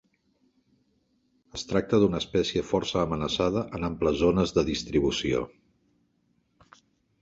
[1.59, 5.49] Es tracta d'una espècie força amenaçada en amples zones de distribució.